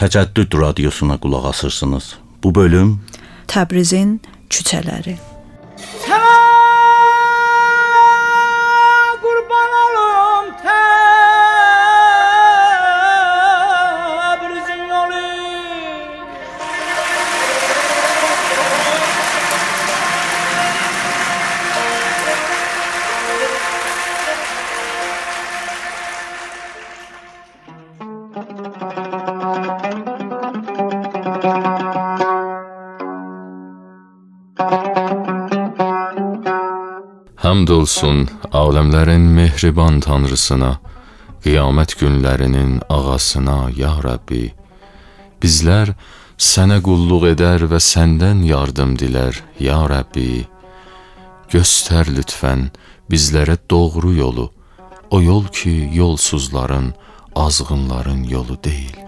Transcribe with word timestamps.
Təcəddüd 0.00 0.54
radiosuna 0.56 1.18
qulaq 1.20 1.50
asırsınız. 1.50 2.14
Bu 2.42 2.54
bölüm 2.54 3.00
Təbrizin 3.52 4.20
küçələri. 4.48 5.18
Olsun 37.80 38.26
aləmlərin 38.52 39.24
mehriban 39.36 40.00
tanrısına, 40.04 40.74
qiyamət 41.44 41.96
günlərinin 42.00 42.80
ağasına, 42.92 43.70
ya 43.76 43.94
Rəbbi. 44.04 44.50
Bizlər 45.40 45.94
sənə 46.50 46.80
qulluq 46.84 47.30
edər 47.32 47.64
və 47.72 47.80
səndən 47.80 48.44
yardım 48.48 48.96
dilər, 49.00 49.38
ya 49.66 49.80
Rəbbi. 49.92 50.44
Göstər 51.52 52.10
lütfən 52.16 52.68
bizlərə 53.10 53.56
doğru 53.70 54.12
yolu, 54.18 54.50
o 55.10 55.22
yol 55.24 55.48
ki, 55.48 55.74
yolsuzların, 55.96 56.92
azğınların 57.34 58.24
yolu 58.34 58.58
deyil. 58.64 58.98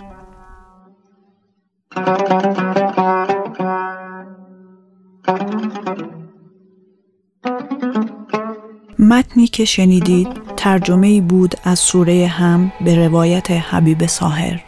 متنی 9.12 9.46
که 9.46 9.64
شنیدید 9.64 10.28
ترجمه 10.56 11.06
ای 11.06 11.20
بود 11.20 11.54
از 11.64 11.78
سوره 11.78 12.26
هم 12.26 12.72
به 12.80 13.06
روایت 13.06 13.50
حبیب 13.50 14.06
ساهر 14.06 14.64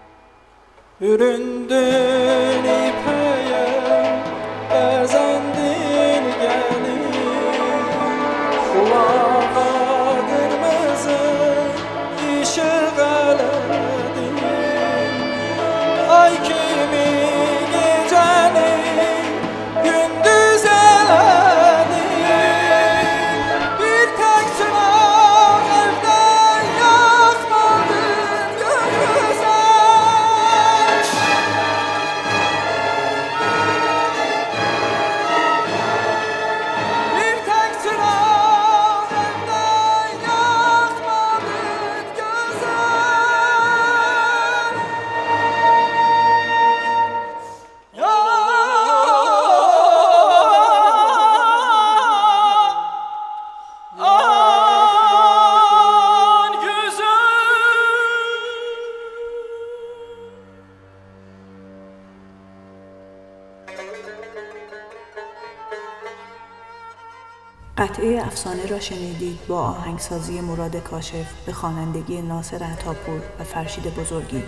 قطعه 68.04 68.26
افسانه 68.26 68.66
را 68.66 68.80
شنیدید 68.80 69.38
با 69.48 69.58
آهنگسازی 69.58 70.40
مراد 70.40 70.76
کاشف 70.76 71.26
به 71.46 71.52
خوانندگی 71.52 72.22
ناصر 72.22 72.62
عطاپور 72.62 73.20
و 73.40 73.44
فرشید 73.44 73.94
بزرگی 73.94 74.42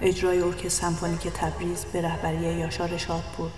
اجرای 0.00 0.40
ارکستر 0.40 0.68
سمفونیک 0.68 1.28
تبریز 1.28 1.84
به 1.92 2.02
رهبری 2.02 2.58
یاشار 2.58 2.96
شادپور 2.96 3.50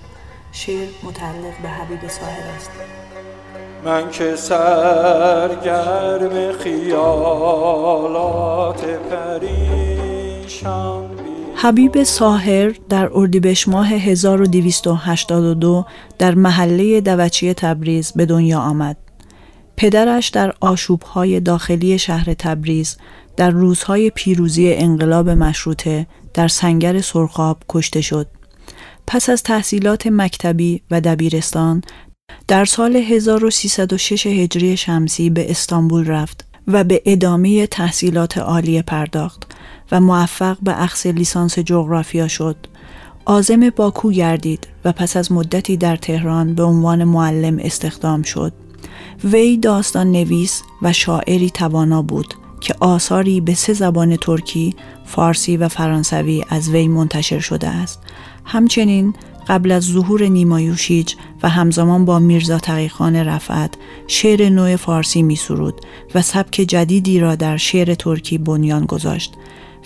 شعر 0.53 0.89
متعلق 1.03 1.63
به 1.63 1.69
حبیب 1.69 2.09
ساهر 2.09 2.47
است 2.57 2.71
من 3.85 4.11
که 4.11 4.37
سرگرم 4.37 5.83
خیالات 6.53 7.65
پریشان 9.11 9.97
بی 11.09 11.15
حبیب 11.55 12.03
ساهر 12.03 12.75
در 12.89 13.11
اردیبهشت 13.15 13.69
ماه 13.69 13.89
1282 13.89 15.85
در 16.19 16.35
محله 16.35 17.01
دوچی 17.01 17.55
تبریز 17.55 18.13
به 18.13 18.27
دنیا 18.27 18.59
آمد. 18.59 18.97
پدرش 19.77 20.29
در 20.29 20.53
آشوبهای 20.61 21.41
داخلی 21.41 21.99
شهر 21.99 22.35
تبریز 22.35 22.97
در 23.37 23.51
روزهای 23.51 24.11
پیروزی 24.11 24.75
انقلاب 24.75 25.31
مشروطه 25.31 26.07
در 26.35 26.49
سنگر 26.49 27.01
سرخاب 27.01 27.63
کشته 27.69 28.01
شد. 28.01 28.27
پس 29.07 29.31
از 29.31 29.43
تحصیلات 29.43 30.07
مکتبی 30.07 30.83
و 30.91 31.01
دبیرستان 31.01 31.83
در 32.49 32.65
سال 32.65 32.97
1306 32.97 34.27
هجری 34.27 34.77
شمسی 34.77 35.31
به 35.31 35.51
استانبول 35.51 36.07
رفت 36.07 36.45
و 36.69 36.85
به 36.85 37.03
ادامه 37.07 37.67
تحصیلات 37.67 38.39
عالیه 38.39 38.83
پرداخت 38.83 39.47
و 39.93 40.01
موفق 40.01 40.57
به 40.63 40.83
اخذ 40.83 41.07
لیسانس 41.07 41.59
جغرافیا 41.59 42.29
شد. 42.29 42.57
عازم 43.27 43.71
باکو 43.71 44.11
گردید 44.11 44.67
و 44.85 44.93
پس 44.93 45.17
از 45.17 45.33
مدتی 45.33 45.77
در 45.77 45.97
تهران 45.97 46.55
به 46.55 46.63
عنوان 46.63 47.05
معلم 47.05 47.59
استخدام 47.59 48.23
شد. 48.23 48.53
وی 49.25 49.57
داستان 49.57 50.13
نویس 50.13 50.63
و 50.83 50.93
شاعری 50.93 51.51
توانا 51.51 52.03
بود 52.03 52.35
که 52.61 52.75
آثاری 52.81 53.41
به 53.41 53.55
سه 53.55 53.73
زبان 53.73 54.17
ترکی، 54.17 54.75
فارسی 55.05 55.57
و 55.57 55.69
فرانسوی 55.69 56.45
از 56.49 56.71
وی 56.71 56.89
منتشر 56.89 57.41
شده 57.41 57.69
است. 57.69 58.03
همچنین 58.45 59.15
قبل 59.49 59.73
از 59.73 59.83
ظهور 59.83 60.23
نیمایوشیج 60.23 61.15
و 61.43 61.49
همزمان 61.49 62.05
با 62.05 62.19
میرزا 62.19 62.59
تقیخان 62.59 63.17
رفعت 63.17 63.75
شعر 64.07 64.49
نو 64.49 64.77
فارسی 64.77 65.23
می 65.23 65.37
سرود 65.37 65.81
و 66.15 66.23
سبک 66.23 66.55
جدیدی 66.55 67.21
را 67.21 67.35
در 67.35 67.57
شعر 67.57 67.95
ترکی 67.95 68.39
بنیان 68.39 68.85
گذاشت 68.85 69.35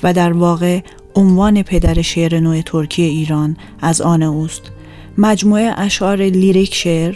و 0.02 0.12
در 0.12 0.32
واقع 0.32 0.80
عنوان 1.14 1.62
پدر 1.62 2.02
شعر 2.02 2.40
نو 2.40 2.62
ترکی 2.62 3.02
ایران 3.02 3.56
از 3.80 4.00
آن 4.00 4.22
اوست. 4.22 4.62
مجموعه 5.18 5.74
اشعار 5.76 6.16
لیریک 6.16 6.74
شعر، 6.74 7.14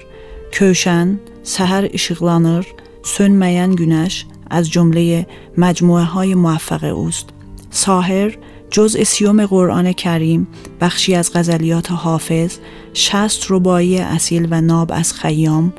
köşen, 0.53 1.19
سحر 1.45 1.89
ışıklanır, 1.95 2.67
sönmeyen 3.03 3.73
güneş 3.73 4.27
از 4.51 4.71
جمله 4.71 5.27
مجموعه 5.59 6.05
های 6.05 6.35
موفق 6.35 6.85
اوست. 6.85 7.29
ساهر 7.71 8.39
جزء 8.71 9.05
سیوم 9.05 9.47
قرآن 9.47 9.93
کریم 9.93 10.47
بخشی 10.81 11.15
از 11.15 11.33
غزلیات 11.33 11.91
حافظ 11.91 12.59
شست 12.93 13.47
ربایی 13.51 13.99
اصیل 13.99 14.49
و 14.51 14.61
ناب 14.61 14.91
از 14.93 15.13
خیام 15.13 15.73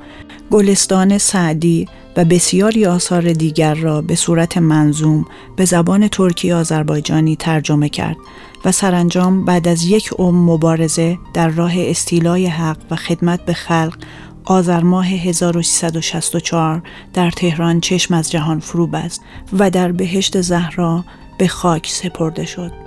گلستان 0.52 1.18
سعدی 1.18 1.88
و 2.18 2.26
بسیاری 2.26 2.86
آثار 2.86 3.34
دیگر 3.34 3.76
را 3.76 4.02
به 4.02 4.16
صورت 4.16 4.58
منظوم 4.58 5.26
به 5.56 5.66
زبان 5.66 6.08
ترکی 6.08 6.52
آذربایجانی 6.52 7.36
ترجمه 7.36 7.90
کرد 7.90 8.18
و 8.66 8.72
سرانجام 8.72 9.46
بعد 9.46 9.68
از 9.68 9.84
یک 9.84 10.10
عمر 10.18 10.54
مبارزه 10.54 11.18
در 11.34 11.50
راه 11.50 11.74
استیلای 11.78 12.46
حق 12.48 12.78
و 12.92 12.96
خدمت 12.96 13.46
به 13.46 13.54
خلق 13.54 13.98
آذر 14.46 14.82
ماه 14.82 15.08
1364 15.08 16.82
در 17.14 17.32
تهران 17.32 17.80
چشم 17.80 18.14
از 18.14 18.32
جهان 18.32 18.60
فرو 18.60 18.88
بست 18.88 19.22
و 19.54 19.70
در 19.70 19.92
بهشت 19.92 20.42
زهرا 20.42 21.06
به 21.38 21.48
خاک 21.48 21.88
سپرده 21.88 22.46
شد. 22.46 22.85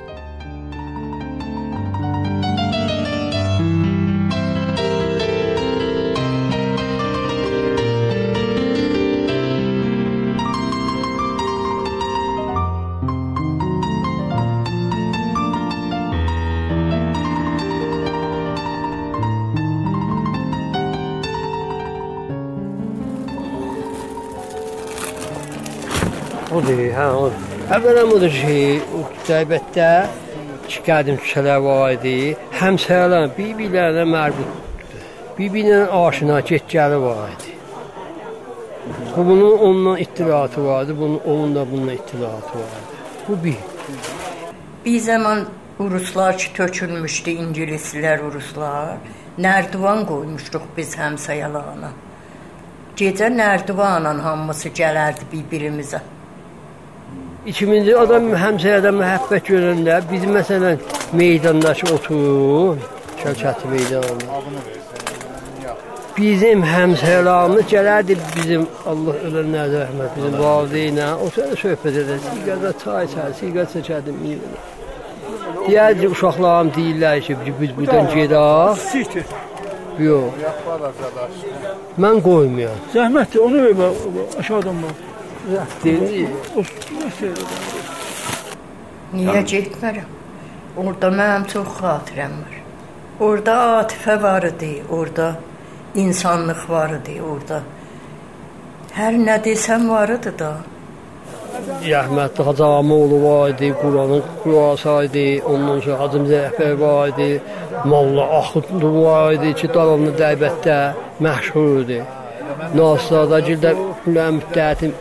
Hə, 26.99 27.07
odur. 27.25 27.45
Əvvələn 27.77 28.15
odur 28.17 28.33
ki, 28.35 28.57
Cəybətdə 29.29 29.91
ki, 30.69 30.81
qədim 30.87 31.21
küçələr 31.23 31.61
var 31.65 31.93
idi. 31.97 32.17
Həmsəyələr 32.59 33.29
bir-birlərinə 33.37 34.07
mərbutdur. 34.15 34.65
Bir-birinə 35.39 35.85
aşina 36.01 36.41
get-gəli 36.49 36.99
var 37.05 37.29
idi. 37.37 37.55
Bu 39.17 39.27
bunun 39.27 39.59
onunla 39.59 39.99
ittilatı 39.99 40.65
vardı, 40.65 40.97
bunun 40.99 41.21
onun 41.27 41.55
da 41.55 41.71
bununla 41.73 41.93
ittilatı 41.93 42.59
vardı. 42.59 42.99
Bu 43.29 43.45
bir. 43.45 43.57
Bir 44.85 44.99
zaman 44.99 45.45
Ruslar 45.81 46.39
ki 46.39 46.53
tökülmüşdü, 46.55 47.31
ingilislər, 47.31 48.33
Ruslar. 48.35 48.97
Nərdivan 49.39 50.07
qoymuşduq 50.11 50.65
biz 50.77 50.97
həmsayalana. 50.99 51.93
Gecə 52.99 53.29
nərdivanla 53.31 54.17
hamısı 54.25 54.73
gələrdi 54.75 55.29
bir-birimizə. 55.33 56.01
2000-ci 57.49 57.95
adam 57.97 58.27
həmsəyədə 58.37 58.91
məhəbbət 58.93 59.47
görəndə 59.49 59.95
biz 60.11 60.25
məsələn 60.29 60.83
meydandakı 61.17 61.87
otur, 61.95 62.77
Şəvkəti 63.23 63.71
meydanında. 63.73 64.41
Bizim 66.19 66.65
həmsəyələrimiz 66.67 67.67
gələrdi 67.73 68.19
bizim 68.35 68.67
Allah 68.91 69.25
ölənlərə 69.31 69.81
rəhmət, 69.85 70.11
bizim 70.19 70.37
valideynə 70.43 71.09
oturub 71.25 71.57
söhbət 71.63 72.01
edər, 72.03 72.21
siqara 72.29 72.73
çay 72.85 73.09
içər, 73.09 73.35
siqara 73.41 73.69
çəkərdim. 73.75 74.17
Deyərdi 75.65 76.13
uşaqlarım 76.15 76.73
deyirlər 76.77 77.23
ki, 77.27 77.37
biz 77.61 77.77
buradan 77.77 78.11
gedək. 78.13 79.37
Yox. 79.99 80.49
Mən 81.99 82.21
qoymuyorum. 82.27 82.83
Zəhmətdir, 82.95 83.41
onu 83.47 83.63
ver 83.65 83.95
aşağıdan 84.39 84.83
bax. 84.85 85.07
Deyir. 85.83 86.29
Niyə 89.17 89.43
getmirəm? 89.53 90.09
Orda 90.79 91.09
mənim 91.19 91.47
çox 91.53 91.69
xatirəm 91.79 92.35
var. 92.43 92.57
Orda 93.27 93.55
atifə 93.79 94.17
var 94.23 94.45
idi, 94.51 94.73
orada 94.97 95.29
insanlıq 96.03 96.67
var 96.69 96.93
idi, 96.99 97.15
orada. 97.31 97.63
Hər 98.99 99.17
nə 99.23 99.39
desəm 99.47 99.89
var 99.95 100.13
idi 100.19 100.35
da. 100.43 100.53
Rəhmətli 101.87 102.45
Hacı 102.51 102.65
Amoğlu 102.65 103.23
var 103.25 103.49
idi, 103.55 103.73
Quranın 103.81 104.23
qurası 104.43 104.99
idi, 105.09 105.43
ondan 105.47 105.81
sonra 105.81 105.99
Hacım 106.03 106.29
Zəhbər 106.35 106.79
var 106.81 107.09
idi, 107.09 107.43
Molla 107.85 108.29
Axund 108.39 108.85
var 108.85 109.33
idi 109.33 109.55
ki, 109.63 109.73
davamlı 109.75 110.13
dəybətdə 110.23 110.79
məşhur 111.25 111.83
idi. 111.87 112.03
Nasırda 112.59 113.39
gildə 113.47 113.71
Gülləm 114.05 114.41
müddətin 114.41 114.95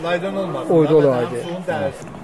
orada 0.70 0.96
olaydı. 0.96 1.40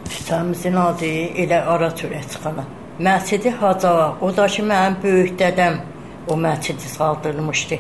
Pitamızın 0.10 0.76
adı 0.76 1.12
elə 1.44 1.60
ara 1.74 1.90
çörəkçixana. 2.00 2.66
Məscidi 3.00 3.50
Haca, 3.50 4.14
o 4.22 4.30
da 4.38 4.46
ki 4.48 4.62
mənim 4.72 4.98
böyük 5.04 5.34
dədəm 5.40 5.80
o 6.28 6.38
məscidi 6.46 6.90
saldırmışdı. 6.98 7.80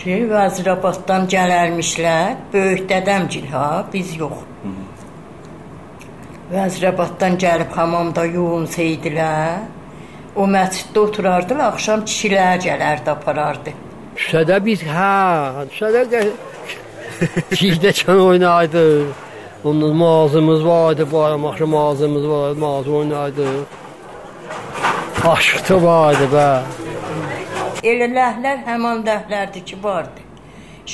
Ki 0.00 0.16
Vəzirabaddan 0.32 1.24
gələrmişlər, 1.34 2.34
böyük 2.52 2.84
dədəmgil 2.90 3.46
ha, 3.54 3.86
biz 3.92 4.12
yox. 4.20 4.42
Vəzirabaddan 6.52 7.38
gəlib 7.46 7.72
hamamda 7.78 8.26
yoğun 8.26 8.68
seydilər. 8.76 9.64
O 10.36 10.44
məsciddə 10.50 10.98
oturardılar, 11.06 11.72
axşam 11.72 12.04
kişilər 12.04 12.60
gələrdi, 12.66 13.10
aparardı. 13.10 13.72
Şədə 14.14 14.60
biz 14.64 14.82
hə, 14.86 15.66
şədə 15.74 16.02
Şihdəkan 17.58 18.20
oynaydı. 18.20 19.06
Onun 19.64 19.96
mağazımız 19.96 20.66
vardı, 20.66 21.12
bayram 21.12 21.46
axşam 21.46 21.68
mağazımız 21.68 22.28
vardı, 22.28 22.58
mağaza 22.58 22.90
oynaydı. 22.90 23.46
Aşıqda 25.24 25.82
vardı 25.82 26.28
bə. 26.34 26.62
Elə 27.90 28.08
ləhlər 28.16 28.58
həman 28.66 29.04
ləhlərdir 29.06 29.64
ki, 29.64 29.76
vardı. 29.82 30.20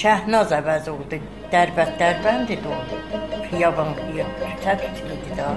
Şəhnaz 0.00 0.52
əvəz 0.54 0.90
oldu. 0.92 1.18
Dərbət 1.52 1.90
dərbəndi 1.98 2.54
də 2.62 2.68
oldu. 2.76 2.94
Xiyaban 3.50 3.90
xiyaban. 3.98 4.50
Təbrik 4.62 4.94
da. 5.38 5.48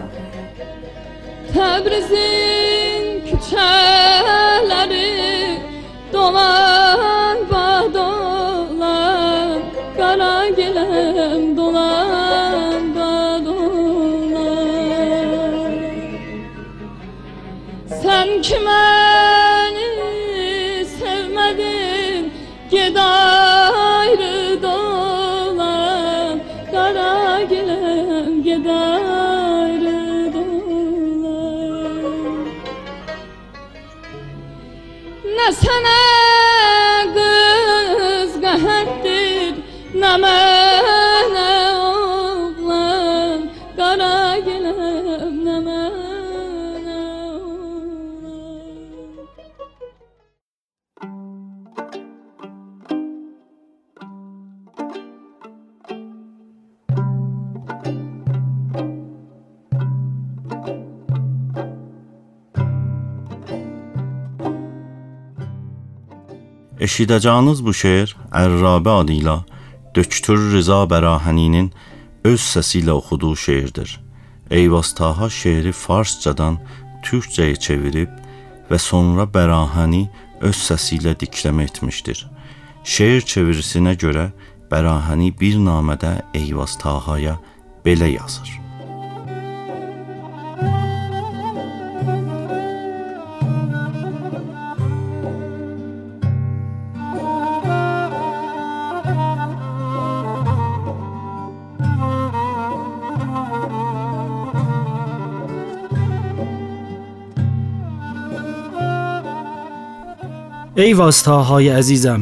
Təbrizin 1.54 3.06
küçələri 3.30 5.10
Dolan 6.14 7.38
ba 7.52 7.90
dolan 7.94 9.62
Kara 9.98 10.50
gelem 10.50 11.58
dolan 11.58 12.96
ba 12.96 13.40
dolan 13.46 14.54
Sen 18.02 18.42
kime 18.42 18.93
Eşidəcəyiniz 66.94 67.64
bu 67.66 67.72
şeir 67.74 68.12
Ərrabə 68.38 68.92
adı 69.02 69.16
ilə 69.16 69.34
Döktür 69.96 70.38
Rıza 70.52 70.84
Bərahəninin 70.92 71.72
öz 72.30 72.44
səsi 72.46 72.84
ilə 72.84 72.94
oxuduğu 73.00 73.34
şeirdir. 73.46 73.96
Eyvaz 74.54 74.94
Taha 75.00 75.26
şeiri 75.40 75.74
farscadan 75.74 76.60
türkcəyə 77.02 77.58
çevirib 77.66 78.14
və 78.70 78.78
sonra 78.78 79.26
Bərahəni 79.26 80.06
öz 80.46 80.64
səsi 80.70 81.00
ilə 81.00 81.18
dikləmə 81.18 81.66
etmişdir. 81.72 82.28
Şeir 82.86 83.26
çevirisinə 83.26 83.98
görə 83.98 84.30
Bərahəni 84.70 85.34
bir 85.40 85.58
namədə 85.66 86.20
Eyvaz 86.38 86.78
Tahaya 86.84 87.40
belə 87.82 88.14
yazır. 88.20 88.63
ای 110.84 110.94
واسطاهای 110.94 111.70
عزیزم 111.70 112.22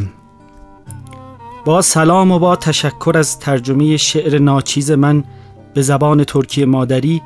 با 1.65 1.81
سلام 1.81 2.31
و 2.31 2.39
با 2.39 2.55
تشکر 2.55 3.13
از 3.15 3.39
ترجمه 3.39 3.97
شعر 3.97 4.39
ناچیز 4.39 4.91
من 4.91 5.23
به 5.73 5.81
زبان 5.81 6.23
ترکی 6.23 6.65
مادری 6.65 7.21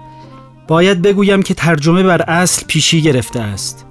باید 0.67 1.01
بگویم 1.01 1.41
که 1.41 1.53
ترجمه 1.53 2.03
بر 2.03 2.21
اصل 2.21 2.65
پیشی 2.67 3.01
گرفته 3.01 3.39
است. 3.39 3.85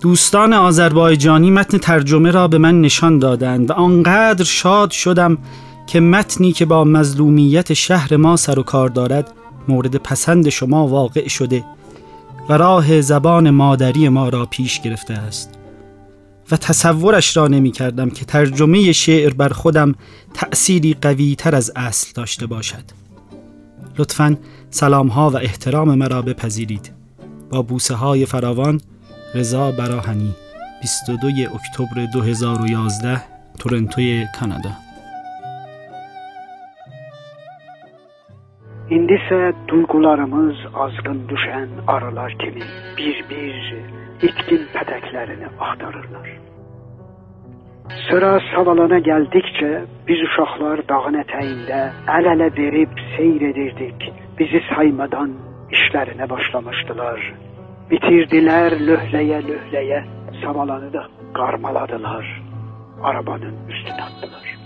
دوستان 0.00 0.52
آذربایجانی 0.52 1.50
متن 1.50 1.78
ترجمه 1.78 2.30
را 2.30 2.48
به 2.48 2.58
من 2.58 2.80
نشان 2.80 3.18
دادند 3.18 3.70
و 3.70 3.72
آنقدر 3.72 4.44
شاد 4.44 4.90
شدم 4.90 5.38
که 5.86 6.00
متنی 6.00 6.52
که 6.52 6.64
با 6.64 6.84
مظلومیت 6.84 7.72
شهر 7.72 8.16
ما 8.16 8.36
سر 8.36 8.58
و 8.58 8.62
کار 8.62 8.88
دارد 8.88 9.32
مورد 9.68 9.96
پسند 9.96 10.48
شما 10.48 10.86
واقع 10.86 11.28
شده 11.28 11.64
و 12.48 12.52
راه 12.52 13.00
زبان 13.00 13.50
مادری 13.50 14.08
ما 14.08 14.28
را 14.28 14.46
پیش 14.46 14.80
گرفته 14.80 15.14
است. 15.14 15.63
و 16.50 16.56
تصورش 16.56 17.36
را 17.36 17.48
نمی 17.48 17.70
کردم 17.70 18.10
که 18.10 18.24
ترجمه 18.24 18.92
شعر 18.92 19.34
بر 19.34 19.48
خودم 19.48 19.94
تأثیری 20.34 20.96
قوی 21.02 21.34
تر 21.34 21.54
از 21.54 21.72
اصل 21.76 22.12
داشته 22.14 22.46
باشد. 22.46 22.84
لطفا 23.98 24.36
سلام 24.70 25.08
ها 25.08 25.30
و 25.30 25.36
احترام 25.36 25.94
مرا 25.94 26.22
بپذیرید. 26.22 26.92
با 27.50 27.62
بوسه 27.62 27.94
های 27.94 28.26
فراوان 28.26 28.80
رضا 29.34 29.70
براهنی 29.70 30.34
22 30.82 31.26
اکتبر 31.54 32.06
2011 32.12 33.22
تورنتوی 33.58 34.26
کانادا. 34.38 34.72
İndisə 38.96 39.38
duyğularımız 39.68 40.56
azğın 40.84 41.20
düşən 41.30 41.68
arılar 41.86 42.32
kimi 42.38 42.64
bir-bir 42.96 43.54
itkin 44.28 44.62
peteklerini 44.74 45.46
aktarırlar. 45.60 46.28
Sıra 48.10 48.40
savalana 48.54 48.98
geldikçe 48.98 49.84
biz 50.08 50.20
uşaklar 50.22 50.88
dağın 50.88 51.14
eteğinde 51.14 51.92
el 52.18 52.24
ele 52.24 52.50
verip 52.56 52.88
seyredirdik. 53.16 54.12
Bizi 54.38 54.60
saymadan 54.76 55.30
işlerine 55.72 56.30
başlamıştılar. 56.30 57.34
Bitirdiler 57.90 58.86
löhleye 58.86 59.42
löhleye 59.48 60.04
savalanı 60.44 60.92
da 60.92 61.06
karmaladılar. 61.34 62.42
Arabanın 63.02 63.54
üstüne 63.68 64.02
attılar. 64.02 64.56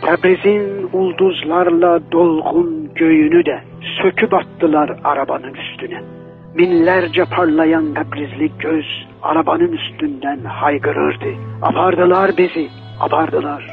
Tebriz'in 0.00 0.90
ulduzlarla 0.92 2.12
dolgun 2.12 2.94
göğünü 2.94 3.44
de 3.44 3.60
söküp 4.02 4.34
attılar 4.34 4.98
arabanın 5.04 5.54
üstüne. 5.54 6.23
Binlerce 6.58 7.24
parlayan 7.24 7.94
kaprizli 7.94 8.52
göz 8.58 8.84
arabanın 9.22 9.72
üstünden 9.72 10.44
haygırırdı. 10.44 11.34
Apardılar 11.62 12.36
bizi, 12.36 12.68
apardılar. 13.00 13.66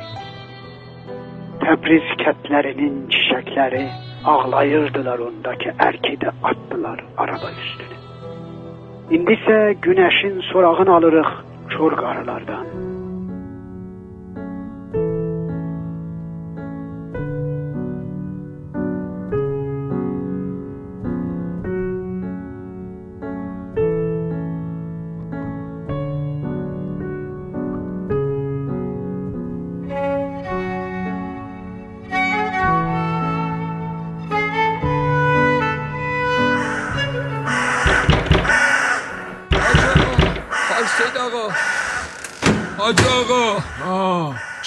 Tebriz 1.60 2.04
ketlerinin 2.18 3.10
çiçekleri 3.10 3.88
ağlayırdılar 4.26 5.20
ondaki 5.20 5.72
erki 5.80 6.18
attılar 6.44 7.06
araba 7.18 7.50
üstüne. 7.52 7.98
İndise 9.12 9.76
güneşin 9.82 10.42
sorağını 10.54 10.96
alırıq 10.96 11.28
çor 11.70 11.96
qarılardan. 11.96 12.91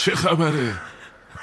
چه 0.05 0.15
خبره؟ 0.15 0.75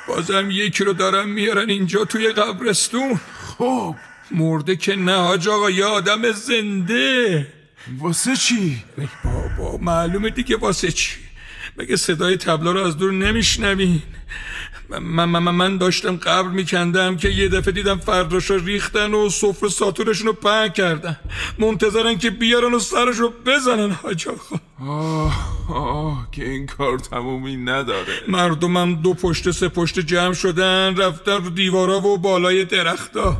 بازم 0.07 0.51
یکی 0.51 0.83
رو 0.83 0.93
دارن 0.93 1.29
میارن 1.29 1.69
اینجا 1.69 2.05
توی 2.05 2.27
قبرستون. 2.27 3.19
خب. 3.57 3.95
مرده 4.31 4.75
که 4.75 4.95
نه 4.95 5.15
حاج 5.15 5.47
آقا 5.47 5.69
یه 5.69 5.85
آدم 5.85 6.31
زنده. 6.31 7.47
واسه 7.99 8.35
چی؟ 8.35 8.83
ای 8.97 9.07
بابا 9.23 9.77
معلومه 9.77 10.29
دیگه 10.29 10.57
واسه 10.57 10.91
چی؟ 10.91 11.11
مگه 11.77 11.95
صدای 11.95 12.37
تبلا 12.37 12.71
رو 12.71 12.79
از 12.79 12.97
دور 12.97 13.11
نمیشنوین؟ 13.11 14.01
من, 14.89 15.25
من, 15.25 15.55
من, 15.55 15.77
داشتم 15.77 16.15
قبر 16.15 16.49
میکندم 16.49 17.17
که 17.17 17.29
یه 17.29 17.49
دفعه 17.49 17.71
دیدم 17.71 17.97
فرداشا 17.97 18.55
ریختن 18.55 19.13
و 19.13 19.29
صفر 19.29 19.67
ساتورشون 19.67 20.27
رو 20.27 20.33
پهن 20.33 20.69
کردن. 20.69 21.19
منتظرن 21.59 22.17
که 22.17 22.29
بیارن 22.29 22.73
و 22.73 22.79
سرش 22.79 23.15
رو 23.15 23.33
بزنن 23.45 23.91
حاج 23.91 24.27
آقا. 24.27 24.59
آه. 24.91 25.60
آه 25.71 26.27
که 26.31 26.49
این 26.49 26.65
کار 26.65 26.99
تمومی 26.99 27.57
نداره. 27.57 28.13
مردمم 28.27 28.95
دو 28.95 29.13
پشت 29.13 29.51
سه 29.51 29.69
پشت 29.69 29.99
جمع 29.99 30.33
شدن 30.33 30.95
رفتن 30.95 31.43
رو 31.43 31.49
دیوارا 31.49 32.01
و 32.01 32.17
بالای 32.17 32.65
درختا 32.65 33.37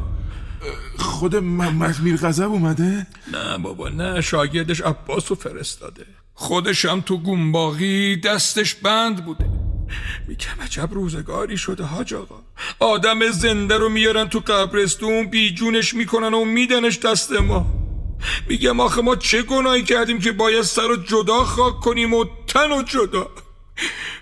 خود 0.98 1.36
محمد 1.36 2.02
میر 2.02 2.18
غضب 2.18 2.52
اومده؟ 2.52 3.08
نه 3.34 3.58
بابا 3.58 3.90
نه 3.90 4.22
شاگردش 4.22 4.82
عباس 4.82 5.30
رو 5.30 5.36
فرستاده. 5.36 6.06
خودش 6.34 6.86
هم 6.86 7.02
تو 7.02 7.18
گونباغی 7.18 8.16
دستش 8.16 8.76
بند 8.76 9.26
بوده. 9.26 9.46
میگم 10.28 10.62
عجب 10.62 10.90
روزگاری 10.94 11.58
شده 11.58 11.84
حاج 11.84 12.14
آقا. 12.14 12.36
آدم 12.80 13.32
زنده 13.32 13.78
رو 13.78 13.90
میارن 13.90 14.30
تو 14.30 14.40
قبرستون 14.40 15.30
بیجونش 15.30 15.94
می‌کنن 15.94 16.34
و 16.34 16.46
میدنش 16.46 17.00
دست 17.00 17.32
ما. 17.32 17.66
میگم 18.48 18.80
آخه 18.80 19.02
ما 19.02 19.16
چه 19.16 19.42
گناهی 19.42 19.84
کردیم 19.84 20.20
که 20.20 20.32
باید 20.32 20.62
سر 20.62 20.88
رو 20.88 20.96
جدا 20.96 21.44
خاک 21.44 21.80
کنیم 21.80 22.14
و 22.14 22.26
تن 22.48 22.72
و 22.72 22.84
جدا. 22.84 23.30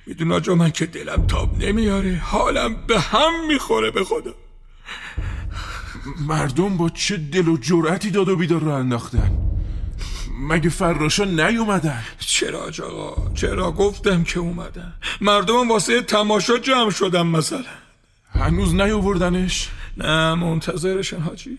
میدون 0.05 0.31
آجا 0.31 0.55
من 0.55 0.71
که 0.71 0.85
دلم 0.85 1.27
تاب 1.27 1.63
نمیاره 1.63 2.21
حالم 2.25 2.75
به 2.87 2.99
هم 2.99 3.47
می‌خوره 3.47 3.91
به 3.91 4.03
خدا. 4.03 4.33
مردم 6.27 6.77
با 6.77 6.89
چه 6.89 7.17
دل 7.17 7.47
و 7.47 7.57
جرأتی 7.57 8.11
داد 8.11 8.29
و 8.29 8.35
بیدار 8.35 8.61
رو 8.61 8.71
انداختن؟ 8.71 9.31
مگه 10.49 10.69
فراشا 10.69 11.23
نیومدن؟ 11.23 12.03
چرا 12.19 12.71
آقا 12.83 13.33
چرا 13.33 13.71
گفتم 13.71 14.23
که 14.23 14.39
اومدن؟ 14.39 14.93
مردم 15.21 15.71
واسه 15.71 16.01
تماشا 16.01 16.57
جمع 16.57 16.89
شدن 16.89 17.27
مثلا. 17.27 17.63
هنوز 18.33 18.73
نیاوردنش؟ 18.73 19.69
نه 19.97 20.35
منتظرشن 20.35 21.19
حاجی. 21.19 21.57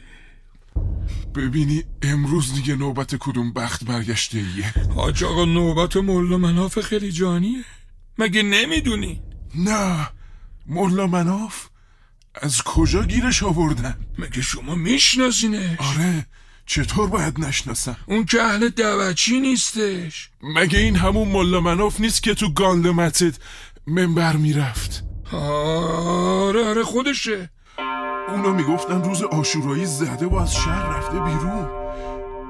ببینی 1.35 1.85
امروز 2.03 2.55
دیگه 2.55 2.77
نوبت 2.77 3.17
کدوم 3.17 3.53
بخت 3.53 3.85
برگشته 3.85 4.39
ایه 4.39 4.93
حاج 4.95 5.25
آقا 5.25 5.45
نوبت 5.45 5.97
ملا 5.97 6.39
مناف 6.39 6.81
خیلی 6.81 7.13
جانیه. 7.13 7.65
مگه 8.19 8.43
نمی‌دونی؟ 8.43 9.23
نه 9.55 10.09
ملا 10.67 11.07
مناف 11.07 11.67
از 12.35 12.63
کجا 12.63 13.05
گیرش 13.05 13.43
آوردن؟ 13.43 13.97
مگه 14.19 14.43
شما 14.43 14.75
میشناسینش؟ 14.75 15.79
آره 15.79 16.27
چطور 16.67 17.09
باید 17.09 17.41
نشناسم؟ 17.41 17.97
اون 18.07 18.25
که 18.25 18.43
اهل 18.43 18.69
دوچی 18.69 19.41
نیستش. 19.41 20.31
مگه 20.43 20.79
این 20.79 20.97
همون 20.97 21.29
ملا 21.29 21.61
مناف 21.61 22.01
نیست 22.01 22.23
که 22.23 22.35
تو 22.35 22.53
گاند 22.53 22.87
متد 22.87 23.39
منبر 23.87 24.37
می‌رفت؟ 24.37 25.05
آره 25.33 26.65
آره 26.65 26.83
خودشه. 26.83 27.51
اونو 28.31 28.53
می‌گفتن 28.53 29.05
روز 29.05 29.23
آشورایی 29.23 29.87
زده 29.87 30.27
و 30.27 30.37
از 30.37 30.55
شهر 30.55 30.97
رفته 30.97 31.21
بیرون. 31.21 31.69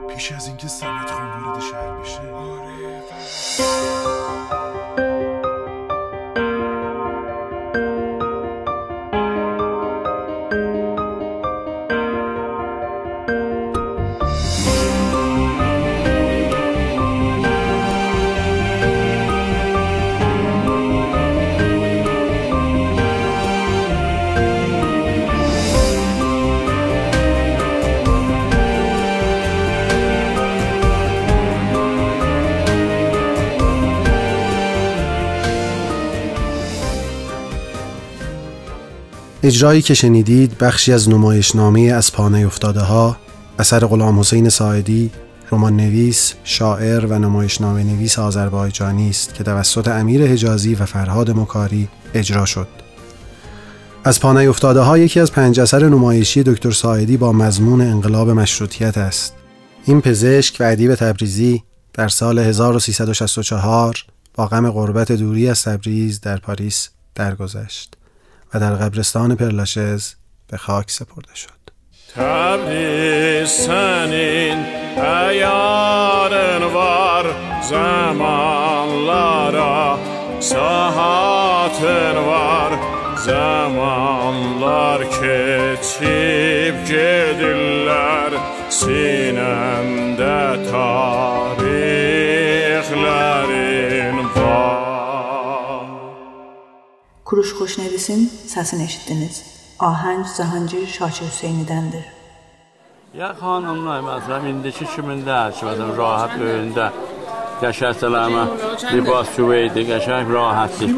پیش 0.09 0.33
از 0.33 0.47
اینکه 0.47 0.69
سمت 0.69 1.11
خان 1.11 1.45
وارد 1.45 1.61
شهر 1.61 1.91
بشه. 2.01 2.33
آره 2.33 4.00
اجرایی 39.43 39.83
که 39.83 39.95
شنیدید 39.95 40.59
بخشی 40.59 40.93
از 40.93 41.09
نمایشنامه 41.09 41.81
از 41.81 42.13
پانه 42.13 42.47
افتاده 42.47 42.81
ها 42.81 43.17
اثر 43.59 43.87
غلام 43.87 44.21
حسین 44.21 44.49
ساعدی 44.49 45.11
رمان 45.53 45.77
نویس، 45.77 46.35
شاعر 46.45 47.07
و 47.07 47.19
نمایشنامه 47.19 47.85
نویس 47.85 48.19
آذربایجانی 48.19 49.11
است 49.11 49.35
که 49.35 49.45
توسط 49.45 49.89
امیر 49.89 50.27
حجازی 50.27 50.75
و 50.75 50.87
فرهاد 50.87 51.31
مکاری 51.31 51.89
اجرا 52.15 52.45
شد. 52.45 52.69
از 54.05 54.21
پانه 54.21 54.41
افتاده 54.41 54.81
ها 54.81 54.99
یکی 54.99 55.21
از 55.21 55.33
پنج 55.33 55.61
اثر 55.61 55.89
نمایشی 55.89 56.43
دکتر 56.43 56.71
ساعدی 56.71 57.17
با 57.17 57.33
مضمون 57.33 57.81
انقلاب 57.81 58.31
مشروطیت 58.31 58.99
است. 58.99 59.35
این 59.85 60.01
پزشک 60.01 60.57
و 60.61 60.65
ادیب 60.65 60.95
تبریزی 60.95 61.63
در 61.95 62.09
سال 62.09 62.39
1364 62.39 64.05
با 64.35 64.47
غم 64.47 64.71
غربت 64.71 65.13
دوری 65.13 65.49
از 65.49 65.63
تبریز 65.63 66.21
در 66.21 66.37
پاریس 66.37 66.89
درگذشت. 67.15 68.00
و 68.55 68.61
در 68.61 68.75
قبرستان 68.75 69.35
پرلاشز 69.35 70.15
به 70.49 70.57
خاک 70.57 70.91
سپرده 70.91 71.35
شد 71.35 71.61
تبریز 72.15 73.49
سنین 73.49 74.59
ایارن 74.97 76.63
var 76.75 77.27
zamanlara 77.71 79.01
Sahatin 80.41 82.17
var 82.31 82.73
zamanlar 83.27 85.01
keçip 85.19 86.77
gedirlər 86.91 88.33
Sinemde 88.79 90.41
tarixlerin 90.71 91.40
Kuruş 97.31 97.51
Xoşnəvisin 97.59 98.23
səsini 98.53 98.85
eşitdiniz. 98.89 99.37
Ahəng 99.89 100.23
Cahancı 100.37 100.81
Şakir 100.95 101.27
Hüseynidəndir. 101.31 102.07
Ya 103.15 103.29
xanımlar, 103.41 104.01
məsələn, 104.07 104.49
indiki 104.53 104.87
kimində, 104.95 105.37
məsələn, 105.53 105.93
rahat 106.01 106.35
öyündə 106.47 106.89
qəşəng 107.61 107.95
sələmə 108.01 108.43
libas 108.97 109.31
süveydi, 109.37 109.85
qəşəng 109.93 110.33
rahatdır. 110.35 110.91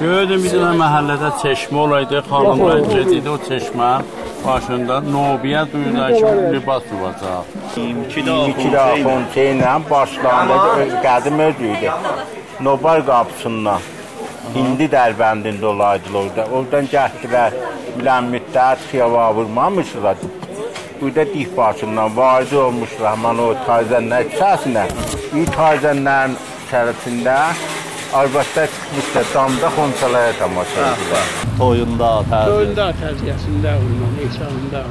Gördüm 0.00 0.46
bir 0.46 0.54
dənə 0.54 0.70
məhəllədə 0.80 1.30
çeşmə 1.42 1.82
olaydı, 1.82 2.22
xanımlar 2.30 2.80
gedirdi 2.94 3.30
o 3.34 3.38
çeşmə 3.48 3.90
başında 4.46 5.02
növbəyə 5.14 5.66
duyurlar 5.72 6.14
ki, 6.16 6.30
libas 6.54 6.86
süvacaq. 6.92 7.52
22 7.76 8.72
də 8.76 8.86
Fonteynlə 9.04 9.74
başlandı, 9.90 10.56
öz 10.86 10.96
qədim 11.08 11.44
özüydü. 11.48 11.92
Nobar 12.60 13.06
qapısından. 13.06 13.93
İndi 14.54 14.86
Dərbəndində 14.86 15.66
olaydılar 15.66 16.20
orada. 16.20 16.44
Oradan 16.56 16.86
gəldilər, 16.92 17.54
bilən 17.96 18.28
müddət 18.30 18.84
xiyava 18.90 19.24
vurmamışlar. 19.34 20.20
Burada 21.00 21.24
dih 21.34 21.48
başından 21.56 22.16
vardı 22.16 22.60
olmuşlar, 22.62 23.16
mən 23.24 23.40
o 23.42 23.48
tayzənlər 23.66 24.28
içərisində. 24.30 24.84
İyi 25.34 25.46
tayzənlərin 25.56 26.36
içərisində 26.66 27.38
Arvadlar 28.14 28.68
çıxmışlar, 28.74 29.26
damda 29.34 29.68
xonçalara 29.76 30.32
tamaşa 30.38 30.86
edirlər. 30.92 31.32
Toyunda, 31.58 32.10
təzyiyə. 32.30 32.52
Toyunda 32.52 32.88
təziyəsində 33.02 33.72
ondan, 33.82 34.16
ehsanında. 34.28 34.82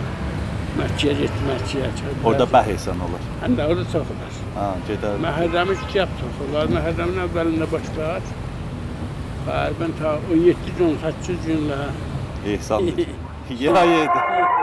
Məkkəyə 0.73 1.29
çıxır. 1.69 2.15
Orada 2.25 2.47
bəh 2.55 2.71
ehsan 2.73 3.03
olur. 3.05 3.27
Həm 3.45 3.55
də 3.59 3.67
orada 3.69 3.85
çox 3.93 4.11
olar. 4.15 4.39
Ha, 4.57 4.71
gedər. 4.89 5.21
Məhərrəmi 5.23 5.77
şikayət 5.85 6.17
çox 6.19 6.41
olar. 6.49 6.73
Məhərrəmin 6.75 7.23
əvvəlində 7.29 7.69
başlar. 7.77 8.33
Qəribən 9.43 9.91
ta 9.99 10.13
17 10.31 10.75
gün, 10.77 10.93
8 11.03 11.39
günlə. 11.47 11.79
Ehsan. 12.53 12.91
Ya 13.59 13.83
yedi. 13.83 14.62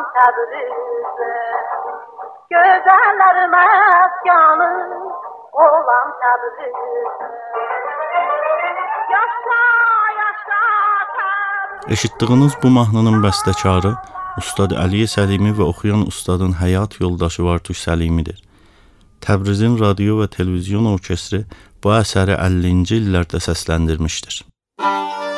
Olan 0.00 0.06
Təbrizim. 0.16 0.70
Gözəller 2.50 3.36
məskanı 3.54 4.70
olan 5.64 6.08
Təbrizim. 6.20 6.74
Yaşa, 9.14 9.60
yaşa 10.20 10.60
Təbriz. 11.16 11.92
Eşitdiyiniz 11.92 12.52
bu 12.62 12.68
mahnının 12.68 13.22
bəstəkarı 13.24 13.94
Ustad 14.38 14.72
Əliyə 14.84 15.08
Səlimi 15.16 15.52
və 15.58 15.64
oxuyan 15.72 16.06
ustadın 16.06 16.52
həyat 16.62 17.00
yoldaşı 17.00 17.44
Vartuş 17.44 17.78
Səlimidir. 17.86 18.38
Təbrizin 19.20 19.80
radio 19.80 20.22
və 20.22 20.30
televizyon 20.36 20.86
orkestri 20.94 21.44
bu 21.84 21.92
əsəri 21.92 22.38
50-ci 22.38 23.02
illərdə 23.02 23.42
səsləndirmişdir. 23.48 24.44
Buranın 24.80 25.29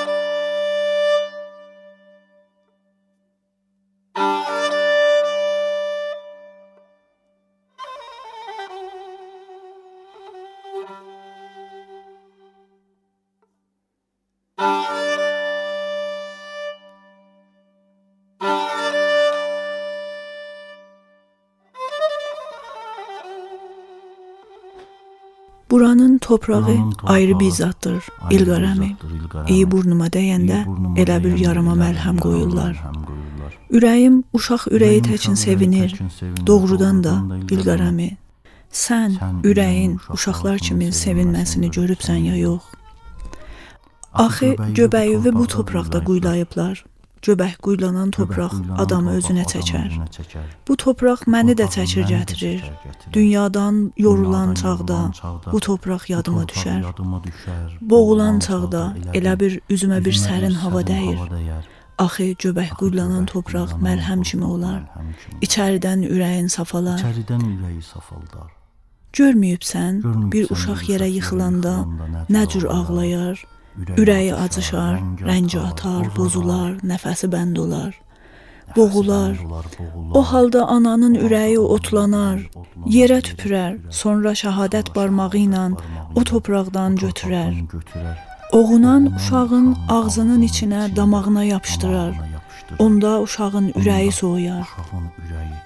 torpağı 26.38 26.76
ayrı 27.02 27.40
bir 27.40 27.50
zaddır, 27.50 28.04
İlqarəmi. 28.30 28.90
İyi 29.48 29.70
burnuma 29.70 30.06
dəyəndə 30.06 30.64
elə 31.02 31.16
bir 31.24 31.36
yarama 31.38 31.74
məlhəm 31.76 32.20
qoyurlar. 32.24 32.78
Ürəyim 33.70 34.22
uşaq 34.32 34.68
ürəyi 34.74 35.02
təkin 35.04 35.34
sevinir, 35.34 35.96
doğrudan 36.46 37.04
da 37.04 37.14
İlqarəmi. 37.54 38.10
Sən 38.72 39.18
ürəyin 39.44 39.98
uşaqlar 40.14 40.58
kimi 40.58 40.88
sevinməsini 41.02 41.68
görübsən 41.76 42.24
ya 42.30 42.36
yox? 42.36 42.62
Axı 44.12 44.54
göbəyi 44.78 45.34
bu 45.34 45.46
torpaqda 45.46 46.04
quyulayıblar. 46.04 46.84
Göbək 47.22 47.58
quyulanan 47.62 48.10
torpaq 48.10 48.54
adamı 48.82 49.12
özünə 49.20 49.44
çəkər. 49.46 49.92
Bu 50.66 50.74
torpaq 50.82 51.20
məni 51.30 51.54
də 51.58 51.68
çəkir 51.70 52.08
gətirir. 52.08 52.64
Dünyadan 53.14 53.92
yorulan 53.96 54.54
çağda 54.58 54.98
bu 55.52 55.60
torpaq 55.60 56.08
yadıma 56.10 56.42
düşər. 56.50 56.82
Boğulan 57.80 58.40
çağda 58.46 58.82
elə 59.14 59.36
bir 59.40 59.60
üzümə 59.70 60.00
bir 60.04 60.18
sərin 60.24 60.56
hava 60.64 60.82
dəyir. 60.82 61.22
Axı 61.98 62.32
göbək 62.42 62.74
quyulanan 62.80 63.28
torpaq 63.30 63.76
məlhəm 63.86 64.26
kimi 64.26 64.44
olar. 64.44 64.82
İçəridən 65.46 66.02
ürəyin 66.08 66.50
safalar. 66.50 66.98
İçəridən 66.98 67.46
ürəyi 67.52 67.82
safaldar. 67.86 68.50
Görməyibsən, 69.12 69.98
bir 70.32 70.50
uşaq 70.54 70.86
yerə 70.88 71.06
yıxılanda 71.12 71.74
nə 72.32 72.46
cür 72.48 72.64
ağlayar, 72.64 73.42
ürəyi 74.00 74.32
acışar, 74.34 74.98
rəngi 75.28 75.58
atar, 75.60 76.08
bozular, 76.16 76.72
nəfəsi 76.92 77.28
bənd 77.34 77.58
olar. 77.64 77.92
Boğular. 78.76 79.36
O 80.14 80.22
halda 80.22 80.66
ananın 80.66 81.14
ürəyi 81.14 81.58
otlanar, 81.58 82.38
yerə 82.96 83.18
tüpürər, 83.26 83.78
sonra 84.02 84.32
şahadət 84.42 84.94
barmağı 84.96 85.40
ilə 85.44 85.64
o 86.16 86.24
torpaqdan 86.30 86.96
götürər. 87.04 87.52
Oğunan 88.52 89.12
uşağın 89.16 89.76
ağzının 89.88 90.42
içinə, 90.42 90.96
damağına 90.96 91.44
yapışdırar. 91.44 92.16
Onda 92.78 93.20
uşağın 93.20 93.68
ürəyi 93.68 94.12
soğuyar. 94.12 94.66
Uşağın 94.68 95.06
ürəyi 95.24 95.58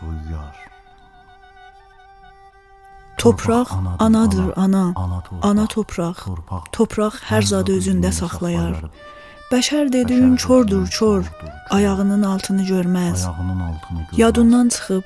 soyuyar. 0.00 0.63
Torpaq 3.18 3.66
anadır, 3.98 4.52
ana. 4.56 4.92
Ana 5.42 5.66
torpaq. 5.66 6.16
Torpaq 6.72 7.20
hər 7.30 7.42
zadı 7.42 7.78
özündə 7.78 8.12
saxlayar. 8.12 8.80
Bəşər 9.52 9.92
dediyin 9.92 10.36
çordur, 10.36 10.86
çor. 10.86 11.24
Ayağının 11.70 12.22
altını 12.22 12.62
görməz. 12.62 13.26
Yadından 14.16 14.68
çıxıb 14.68 15.02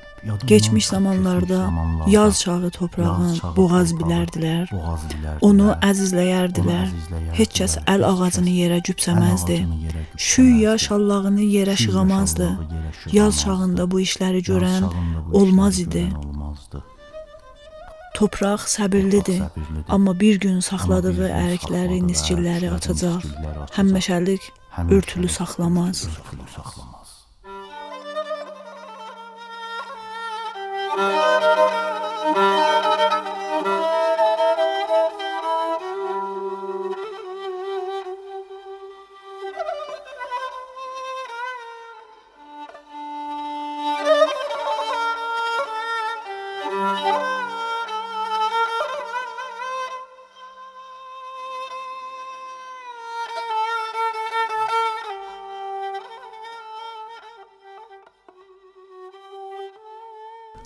keçmiş 0.47 0.87
zamanlarda 0.87 1.69
yaz 2.07 2.39
çağı 2.41 2.69
torpağın 2.69 3.39
boğaz 3.57 3.93
bilərdilər. 3.99 4.71
Onu 5.41 5.75
əzizləyərdilər. 5.89 6.87
Heç 7.39 7.61
kəs 7.61 7.77
əl 7.93 8.05
ağacını 8.11 8.55
yerə 8.61 8.79
cübsəməzdi. 8.87 9.59
Şüyya 10.17 10.77
şallağını 10.77 11.41
yerə 11.41 11.75
şığamazdı. 11.83 12.49
Yaz 13.11 13.41
çağında 13.41 13.91
bu 13.91 14.01
işləri 14.01 14.41
görən 14.51 14.89
olmaz 15.33 15.79
idi. 15.79 16.07
Torpaq 18.19 18.65
səbirlidir, 18.67 19.43
amma 19.87 20.13
bir 20.19 20.39
gün 20.43 20.59
saxladığı 20.59 21.29
ərikləri, 21.31 22.01
nisçilləri 22.03 22.67
atacaq. 22.75 23.23
Həmməşəlik 23.77 24.49
örtülü 24.91 25.29
saxlamaz. 25.31 26.03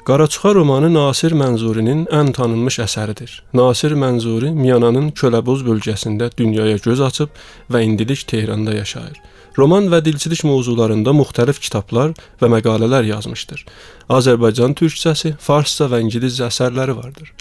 Qaraçıxa 0.03 0.51
romanı 0.55 0.89
Nasir 0.93 1.31
Mənzurinin 1.31 2.01
ən 2.11 2.33
tanınmış 2.35 2.75
əsəridir. 2.83 3.37
Nasir 3.55 3.93
Mənzuri 3.95 4.49
Miyananın 4.51 5.13
Köləboz 5.15 5.61
bölgəsində 5.63 6.27
dünyaya 6.35 6.75
göz 6.83 6.99
açıb 7.05 7.29
və 7.71 7.85
indilik 7.87 8.25
Tehranda 8.27 8.73
yaşayır. 8.75 9.21
Roman 9.57 9.87
və 9.93 10.01
dilçilik 10.03 10.43
mövzularında 10.43 11.13
müxtəlif 11.15 11.61
kitablar 11.63 12.11
və 12.41 12.49
məqalələr 12.51 13.07
yazmışdır. 13.13 13.63
Azərbaycan 14.09 14.75
türkçəsi, 14.75 15.37
farsça 15.39 15.87
və 15.87 16.01
ingiliscə 16.03 16.49
əsərləri 16.51 16.97
vardır. 16.97 17.31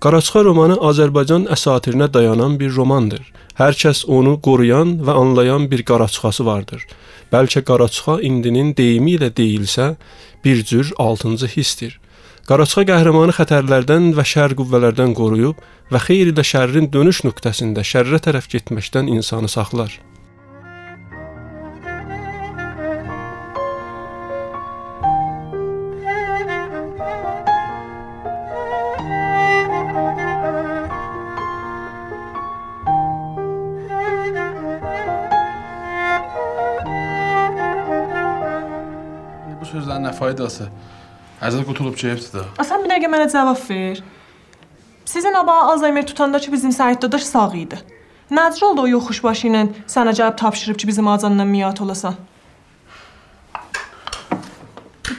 Qaraçıxa 0.00 0.44
romanı 0.48 0.80
Azərbaycan 0.92 1.44
əsatirinə 1.52 2.08
dayanan 2.14 2.56
bir 2.56 2.72
romandır. 2.78 3.28
Hər 3.60 3.76
kəs 3.76 4.06
onu 4.08 4.38
qoruyan 4.40 5.02
və 5.04 5.20
anlayan 5.20 5.68
bir 5.68 5.84
qaraçıxası 5.84 6.48
vardır. 6.48 6.88
Bəlkə 7.32 7.60
qaraçıxa 7.60 8.22
indinin 8.24 8.72
deyimi 8.76 9.18
ilə 9.18 9.28
deyilsə, 9.36 9.94
bir 10.44 10.64
cür 10.64 10.94
6-cı 10.96 11.52
hissdir. 11.58 12.00
Qaraçıxa 12.46 12.84
qəhrəmanı 12.86 13.32
xətərlərdən 13.34 14.04
və 14.14 14.22
şər 14.22 14.52
qüvvələrdən 14.54 15.16
qoruyub 15.18 15.58
və 15.90 15.98
xeyr 16.04 16.28
ilə 16.30 16.44
şərrin 16.46 16.84
dönüş 16.94 17.24
nöqtəsində 17.26 17.82
şərrə 17.82 18.20
tərəf 18.22 18.46
getməkdən 18.52 19.10
insanı 19.10 19.50
saxlar. 19.50 19.90
Bu 39.50 39.66
sözlərin 39.66 40.06
nə 40.06 40.14
faydası? 40.14 40.70
Əzəl 41.44 41.66
qutulub 41.68 41.96
cəyibdir 42.00 42.32
də. 42.32 42.44
Sən 42.64 42.84
bir 42.84 42.94
dəqiqə 42.94 43.10
mənə 43.12 43.26
cavab 43.32 43.60
ver. 43.68 44.00
Sizin 45.04 45.34
aba 45.36 45.54
Alzheimer 45.72 46.06
tutanda 46.06 46.38
ki 46.40 46.52
bizim 46.52 46.72
Səhid 46.72 47.02
dadaş 47.02 47.26
sağ 47.28 47.50
idi. 47.54 47.78
Nəcür 48.30 48.64
oldu 48.70 48.86
o 48.86 48.88
yoxuş 48.88 49.20
başı 49.22 49.50
ilə 49.50 49.66
sənə 49.86 50.14
cavab 50.16 50.38
tapşırıb 50.40 50.80
ki 50.80 50.88
bizim 50.88 51.08
acandan 51.08 51.46
miyat 51.46 51.80
olasan? 51.80 52.16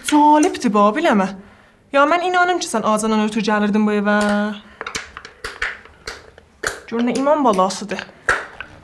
Calibdir 0.09 0.73
ba, 0.73 0.89
biləmə. 0.95 1.29
Ya 1.93 2.03
mən 2.09 2.25
inanım 2.31 2.59
ki 2.59 2.67
sən 2.67 2.83
acandan 2.83 3.23
ötür 3.29 3.45
gəlirdin 3.45 3.85
bu 3.85 3.93
evə. 4.01 4.17
Gör 6.89 7.05
nə 7.05 7.13
iman 7.19 7.45
balasıdır. 7.45 8.01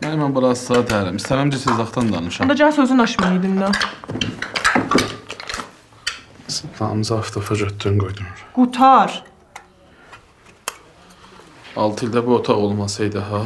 Mən 0.04 0.20
mən 0.20 0.34
balası 0.36 0.70
saat 0.70 0.92
ərəm. 0.92 1.18
İstərəm 1.18 1.50
ki 1.50 1.60
siz 1.66 1.82
zaxtan 1.82 2.14
danışam. 2.14 2.46
Onda 2.46 2.60
gəl 2.60 2.72
sözün 2.76 3.00
aşmaydın 3.00 3.62
da. 3.62 3.72
Sıflamızı 6.54 7.18
aftafa 7.18 7.56
götdün 7.56 7.98
qoydum. 8.00 8.26
Qutar. 8.56 9.24
6 11.76 12.06
ildə 12.06 12.22
bu 12.26 12.36
otaq 12.36 12.58
olmasaydı 12.66 13.20
ha, 13.20 13.42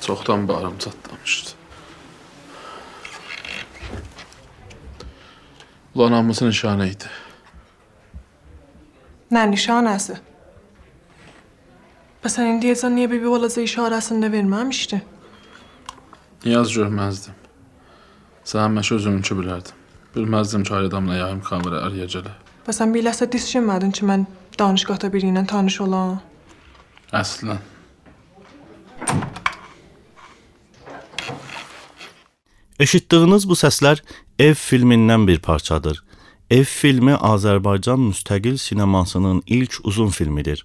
çoxdan 0.00 0.48
bağrım 0.48 0.78
çatlamışdı. 0.78 1.50
Ulan 5.94 6.12
namusun 6.12 6.48
nişanə 6.48 6.88
idi. 6.94 7.10
Nə 9.34 9.44
nişanəsi? 9.52 10.16
Bəs 12.24 12.38
sən 12.38 12.54
indiyəcən 12.54 12.96
niyə 12.96 13.12
bir 13.12 13.22
balaca 13.28 13.62
işarəsində 13.68 14.32
verməmişdin? 14.32 15.04
Niyaz 16.44 16.72
görməzdim. 16.72 17.36
Sən 18.48 18.64
həmişə 18.64 18.96
özümünki 19.02 19.36
bilərdim. 19.36 19.83
Bilməzdim 20.14 20.62
ki, 20.64 20.74
adamla 20.74 21.14
yayım 21.14 21.40
kamera 21.42 21.82
arayacaq. 21.88 22.30
Bəs 22.66 22.78
sən 22.80 22.94
biləsə 22.94 23.26
düşünmədin 23.32 23.90
ki, 23.96 24.06
mən 24.06 24.26
danışqata 24.58 25.10
biri 25.12 25.32
ilə 25.32 25.42
tanış 25.50 25.80
olam? 25.84 26.20
Əslən. 27.12 27.58
Eşitdiyiniz 32.84 33.48
bu 33.48 33.54
səslər 33.58 34.02
Ev 34.38 34.54
filmindən 34.58 35.26
bir 35.26 35.38
parçadır. 35.38 36.00
Ev 36.50 36.64
filmi 36.64 37.14
Azərbaycan 37.14 38.00
müstəqil 38.10 38.58
sinemasının 38.58 39.42
ilk 39.46 39.78
uzun 39.84 40.08
filmidir. 40.08 40.64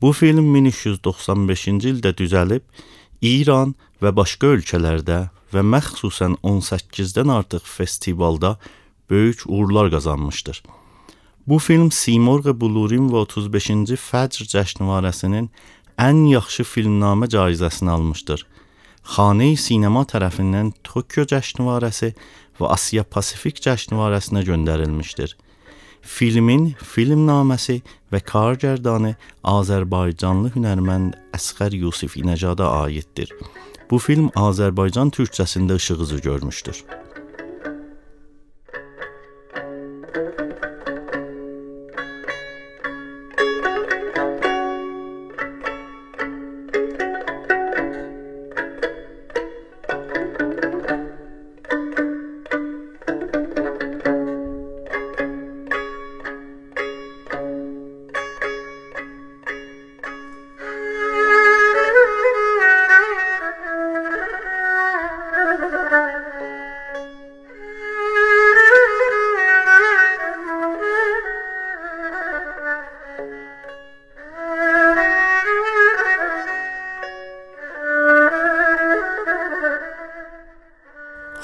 Bu 0.00 0.12
film 0.12 0.54
1395-ci 0.54 1.90
ildə 1.90 2.14
düzəlib 2.18 2.62
İran 3.22 3.74
və 4.02 4.14
başqa 4.16 4.54
ölkələrdə 4.56 5.18
və 5.52 5.64
məxsusən 5.74 6.38
18-dən 6.42 7.32
artıq 7.32 7.66
festivalda 7.66 8.56
böyük 9.10 9.42
uğurlar 9.46 9.90
qazanmışdır. 9.90 10.62
Bu 11.46 11.58
film 11.58 11.90
Simorq 11.90 12.60
Bulurin 12.60 13.08
və 13.10 13.24
35-ci 13.26 13.98
Fəcr 13.98 14.46
cəşnvarəsinin 14.54 15.48
ən 15.98 16.24
yaxşı 16.30 16.64
filmnamə 16.64 17.28
caizəsini 17.34 17.90
almışdır. 17.90 18.46
Xanə-i 19.14 19.56
Sinema 19.58 20.04
tərəfindən 20.06 20.70
Tokyo 20.86 21.24
cəşnvarəsi 21.26 22.12
və 22.60 22.70
Asiya 22.76 23.02
Pasifik 23.02 23.58
cəşnvarəsinə 23.64 24.44
göndərilmişdir. 24.46 25.34
Filmin 26.02 26.72
filmnaməsi 26.94 27.80
və 28.12 28.20
kargərdanı 28.26 29.16
Azərbaycanlı 29.46 30.54
hünərmənd 30.54 31.18
Əsqər 31.34 31.74
Yusif 31.74 32.16
İnəcada 32.18 32.70
aiddir. 32.84 33.34
Bu 33.90 33.98
film 33.98 34.30
Azərbaycan 34.36 35.10
türkçəsində 35.14 35.76
işıq 35.76 36.04
üzü 36.06 36.20
görmüşdür. 36.22 36.84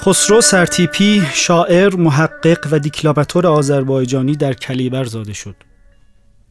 خسرو 0.01 0.41
سرتیپی 0.41 1.23
شاعر، 1.33 1.95
محقق 1.95 2.67
و 2.71 2.79
دیکلاماتور 2.79 3.47
آذربایجانی 3.47 4.35
در 4.35 4.53
کلیبر 4.53 5.03
زاده 5.03 5.33
شد. 5.33 5.55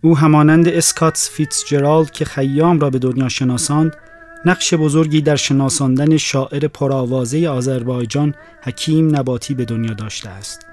او 0.01 0.19
همانند 0.19 0.69
اسکاتس 0.69 1.31
فیتزجرالد 1.31 2.11
که 2.11 2.25
خیام 2.25 2.81
را 2.81 2.91
به 2.91 2.99
دنیا 2.99 3.29
شناساند، 3.29 3.97
نقش 4.45 4.75
بزرگی 4.75 5.21
در 5.21 5.37
شناساندن 5.37 6.17
شاعر 6.17 6.69
پرآوازه 6.69 7.49
آذربایجان 7.49 8.35
حکیم 8.63 9.17
نباتی 9.17 9.55
به 9.55 9.65
دنیا 9.65 9.93
داشته 9.93 10.29
است. 10.29 10.67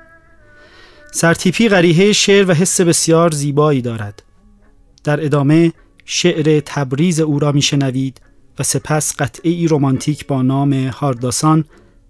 سرتیپی 1.11 1.69
غریحه 1.69 2.13
شعر 2.13 2.49
و 2.49 2.53
حس 2.53 2.81
بسیار 2.81 3.31
زیبایی 3.31 3.81
دارد. 3.81 4.23
در 5.03 5.25
ادامه 5.25 5.73
شعر 6.05 6.59
تبریز 6.65 7.19
او 7.19 7.39
را 7.39 7.51
میشنوید 7.51 8.21
و 8.59 8.63
سپس 8.63 9.15
قطعه 9.19 9.51
ای 9.51 9.67
رومانتیک 9.67 10.27
با 10.27 10.41
نام 10.41 10.73
هارداسان 10.73 11.65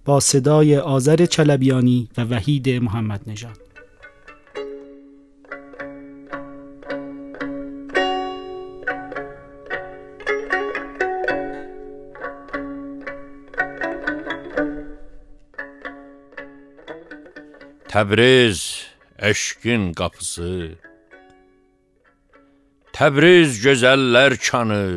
با 0.05 0.19
صدای 0.19 0.77
آذر 0.77 1.25
چلبیانی 1.25 2.09
و 2.17 2.21
وحید 2.21 2.69
محمد 2.69 3.21
نژاد 3.27 3.65
Təbriz 17.95 18.59
eşqin 19.19 19.93
qapısı 19.99 20.75
Təbriz 22.97 23.55
gözəllər 23.63 24.35
kanı 24.47 24.87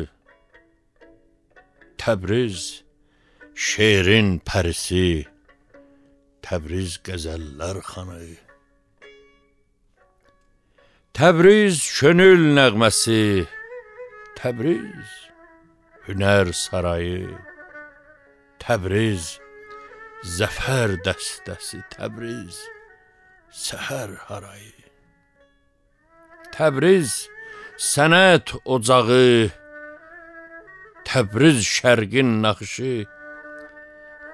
Təbriz 2.01 2.83
şeirin 3.59 4.37
pərisi 4.47 5.25
Təbriz 6.45 6.93
qəzəllər 7.03 7.81
xanı. 7.83 8.37
Təbriz 11.11 11.81
könül 11.97 12.45
nəğməsi 12.55 13.19
Təbriz 14.39 15.11
hünər 16.07 16.53
sarayı. 16.55 17.35
Təbriz 18.63 19.35
zəfər 20.37 20.95
dəstəsi 21.03 21.83
Təbriz 21.97 22.63
səhər 23.51 24.15
harayı. 24.31 24.87
Təbriz 26.55 27.25
sənət 27.91 28.55
ocağı, 28.63 29.51
Təbriz 31.03 31.59
şərqin 31.67 32.37
naxışı, 32.39 33.18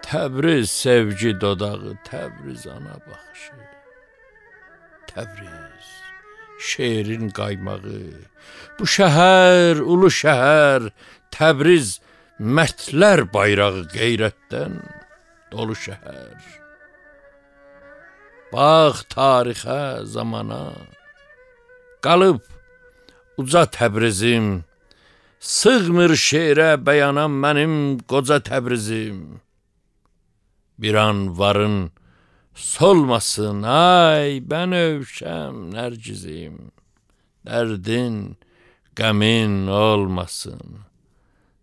Təbriz 0.06 0.70
sevgi 0.70 1.32
dodağı, 1.42 1.98
Təbriz 2.10 2.68
ana 2.68 2.96
baxışı. 3.08 3.58
Təbriz 5.10 5.88
şeirin 6.68 7.30
qaymağı, 7.30 8.02
bu 8.78 8.86
şəhər, 8.96 9.82
ulu 9.82 10.10
şəhər, 10.22 10.92
Təbriz 11.34 11.98
mərdlər 12.40 13.26
bayrağı 13.34 13.86
qeyrətdən 13.96 14.78
dolu 15.52 15.74
şəhər. 15.86 16.38
Bax 18.54 19.02
tarixə, 19.16 20.06
zamana 20.06 20.64
qalıb 22.06 22.44
uca 23.42 23.66
Təbrizim. 23.78 24.62
Sığmır 25.40 26.14
şeirə 26.28 26.72
bəyanam 26.88 27.34
mənim 27.44 27.74
qoca 28.12 28.38
Təbrizim. 28.50 29.45
Bir 30.80 30.94
an 30.94 31.40
varın 31.40 31.92
solmasın 32.54 33.64
ay 33.64 34.42
ben 34.50 34.72
övşem 34.72 35.74
Nercizim. 35.74 36.72
Derdin 37.46 38.38
gamin 38.96 39.68
olmasın. 39.68 40.62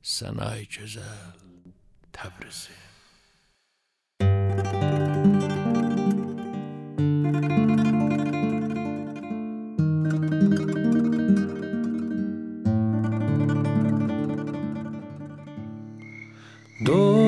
Sen 0.02 0.36
ay 0.36 0.66
güzel 0.66 1.02
Tebriz'im. 2.12 2.82
Doğru. 16.86 17.21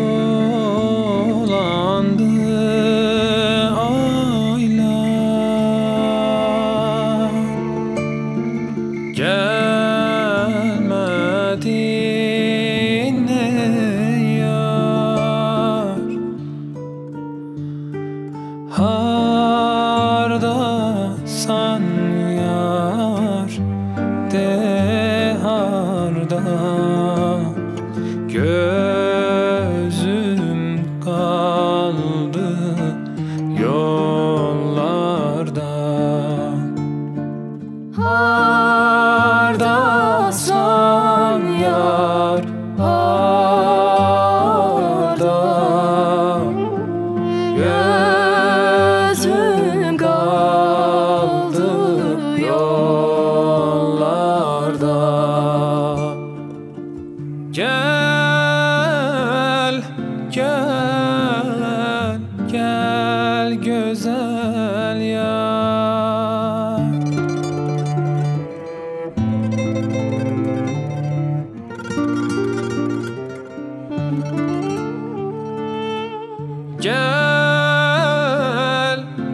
Gel, 76.81 77.01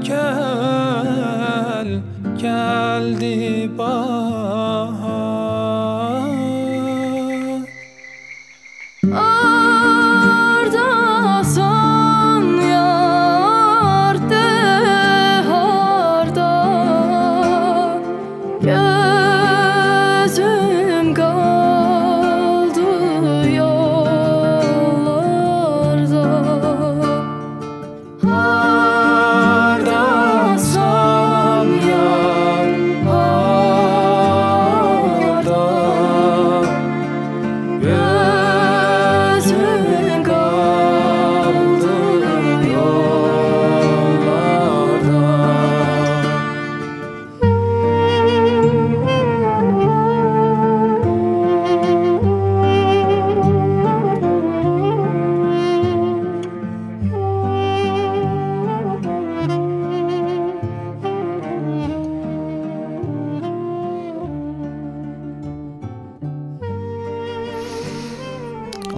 gel, 0.05 2.01
geldi 2.39 3.71
bahar 3.79 4.40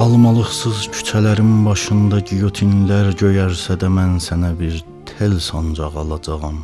Almalıqsız 0.02 0.88
küçələrin 0.90 1.60
başında 1.62 2.18
giyotinlər 2.26 3.12
göyərsə 3.20 3.76
də 3.78 3.86
mən 3.86 4.16
sənə 4.24 4.48
bir 4.58 4.80
tel 5.06 5.36
sancaq 5.38 5.94
alacağam. 6.02 6.56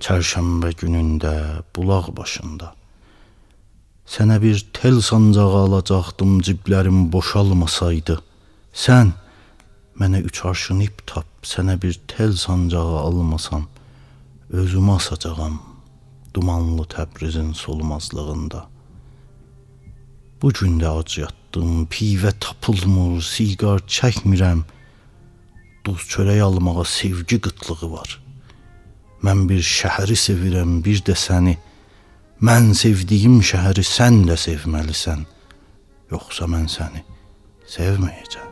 Çərşənbə 0.00 0.70
günündə 0.80 1.34
bulaq 1.76 2.08
başında. 2.16 2.70
Sənə 4.08 4.40
bir 4.46 4.64
tel 4.80 5.02
sancağı 5.10 5.60
alacaqdım 5.66 6.40
ciblərim 6.48 7.12
boşalmasaydı. 7.12 8.16
Sən 8.72 9.12
mənə 10.00 10.24
üç 10.24 10.40
arşın 10.48 10.80
ip 10.88 11.04
tap, 11.04 11.28
sənə 11.44 11.76
bir 11.82 12.00
tel 12.08 12.32
sancağı 12.32 12.98
almasam, 13.04 13.68
özümü 14.48 14.96
asacağam 14.96 15.60
dumanlı 16.34 16.88
Təbrizin 16.96 17.52
solmazlığında. 17.52 18.79
Bu 20.42 20.52
gün 20.56 20.78
də 20.80 20.88
ac 20.88 21.18
yatdım, 21.20 21.86
pivə 21.92 22.32
tapılmır, 22.40 23.20
siqar 23.20 23.82
çəkmirəm. 23.96 24.62
Duz 25.84 26.06
çörək 26.12 26.40
almağa 26.42 26.84
sevgi 26.84 27.40
qıtlığı 27.44 27.90
var. 27.92 28.16
Mən 29.24 29.44
bir 29.48 29.60
şəhəri 29.60 30.16
sevirəm, 30.16 30.78
bir 30.84 31.02
də 31.04 31.16
səni. 31.26 31.58
Mən 32.40 32.72
sevdiyim 32.82 33.40
şəhəri 33.44 33.84
sən 33.84 34.22
də 34.28 34.38
sevməlisən. 34.46 35.26
Yoxsa 36.12 36.48
mən 36.48 36.70
səni 36.72 37.04
sevməyəcəm. 37.76 38.49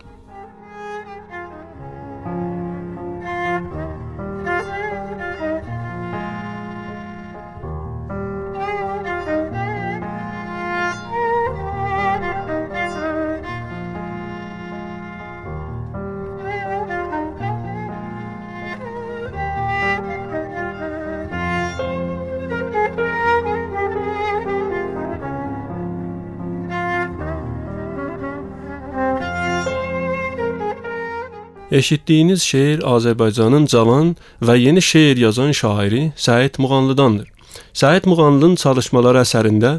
Eşitdiyiniz 31.72 32.42
şeir 32.42 32.80
Azərbaycanın 32.80 33.66
cavan 33.68 34.14
və 34.40 34.54
yeni 34.56 34.82
şeir 34.82 35.16
yazan 35.20 35.52
şairi 35.52 36.12
Səid 36.16 36.56
Muğanlıdandır. 36.58 37.28
Səid 37.76 38.06
Muğanlının 38.08 38.54
çalışmaları 38.56 39.20
əsərində 39.20 39.72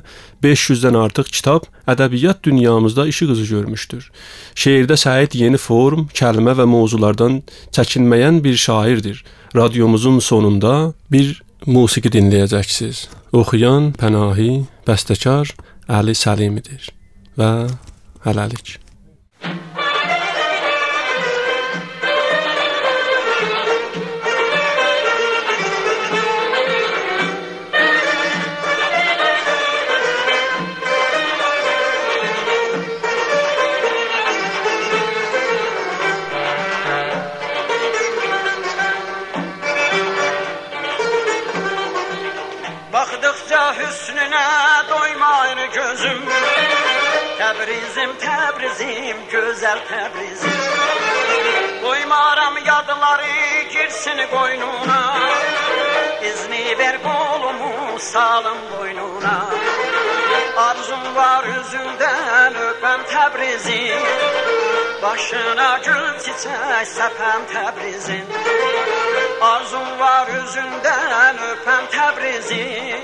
500-dən 0.43 0.97
artıq 0.99 1.31
kitab 1.33 1.65
ədəbiyyat 1.89 2.43
dünyamızda 2.43 3.07
işıq 3.09 3.33
üzü 3.33 3.47
görmüşdür. 3.55 4.11
Şeirdə 4.55 4.97
Səid 5.01 5.33
yeni 5.37 5.57
form, 5.57 6.05
kəlmə 6.13 6.53
və 6.59 6.67
mövzulardan 6.69 7.41
çəkinməyən 7.73 8.43
bir 8.43 8.57
şairdir. 8.57 9.23
Radiomuzun 9.55 10.19
sonunda 10.19 10.93
bir 11.11 11.41
musiqi 11.65 12.11
dinləyəcəksiniz. 12.13 13.07
Oxuyan 13.33 13.95
Pənahi, 13.97 14.65
bəstəkar 14.85 15.55
Əli 15.89 16.13
Səlimidir 16.13 16.91
və 17.39 17.51
hələlik. 18.27 18.77
Tebrizim, 48.59 49.17
güzel 49.31 49.79
Tebrizim. 49.87 50.51
Koymaram 51.81 52.53
yadları 52.65 53.61
girsin 53.71 54.19
koynuna. 54.31 55.19
İzni 56.23 56.77
ver 56.79 56.97
kolumu 57.03 57.99
salın 57.99 58.57
boynuna. 58.77 59.45
Arzum 60.57 61.15
var 61.15 61.43
üzünden 61.43 62.55
öpem 62.55 62.99
Tebrizim. 63.03 64.03
Başına 65.01 65.79
gül 65.85 66.19
çiçek 66.19 66.87
sepem 66.87 67.41
Tebrizim. 67.53 68.25
Arzum 69.41 69.99
var 69.99 70.27
üzünden 70.27 71.35
öpem 71.37 71.85
Tebrizim. 71.91 72.97